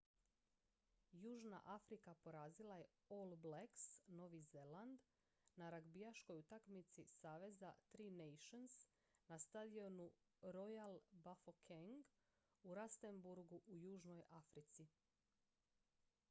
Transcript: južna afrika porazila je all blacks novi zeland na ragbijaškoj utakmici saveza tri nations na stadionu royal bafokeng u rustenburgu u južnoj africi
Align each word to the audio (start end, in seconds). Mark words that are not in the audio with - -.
južna 1.11 1.57
afrika 1.73 2.15
porazila 2.23 2.77
je 2.77 2.87
all 3.17 3.35
blacks 3.43 3.83
novi 4.21 4.39
zeland 4.53 5.05
na 5.55 5.69
ragbijaškoj 5.75 6.37
utakmici 6.39 7.05
saveza 7.11 7.73
tri 7.91 8.09
nations 8.23 8.79
na 9.27 9.39
stadionu 9.45 10.11
royal 10.57 10.99
bafokeng 11.11 12.05
u 12.63 12.75
rustenburgu 12.81 13.61
u 13.67 13.77
južnoj 13.87 14.23
africi 14.43 14.87